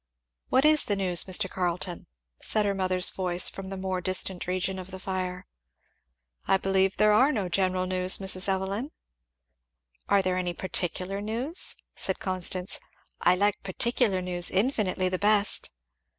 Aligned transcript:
"What 0.49 0.65
is 0.65 0.85
the 0.85 0.95
news, 0.95 1.25
Mr. 1.25 1.47
Carleton?" 1.47 2.07
said 2.41 2.65
her 2.65 2.73
mother's 2.73 3.11
voice, 3.11 3.49
from 3.49 3.69
the 3.69 3.77
more 3.77 4.01
distant 4.01 4.47
region 4.47 4.79
of 4.79 4.89
the 4.89 4.97
fire. 4.97 5.45
"I 6.47 6.57
believe 6.57 6.97
there 6.97 7.11
are 7.13 7.31
no 7.31 7.47
general 7.49 7.85
news, 7.85 8.17
Mrs. 8.17 8.49
Evelyn." 8.49 8.89
"Are 10.09 10.23
there 10.23 10.37
any 10.37 10.55
particular 10.55 11.21
news?" 11.21 11.75
said 11.93 12.17
Constance. 12.17 12.79
"I 13.21 13.35
like 13.35 13.61
particular 13.61 14.23
news 14.23 14.49
infinitely 14.49 15.07
the 15.07 15.19
best!" 15.19 15.69